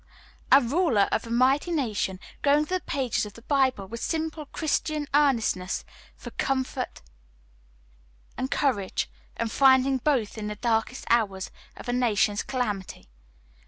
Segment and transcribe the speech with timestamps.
[0.51, 4.47] A ruler of a mighty nation going to the pages of the Bible with simple
[4.47, 5.85] Christian earnestness
[6.15, 7.03] for comfort
[8.35, 13.09] and courage, and finding both in the darkest hours of a nation's calamity.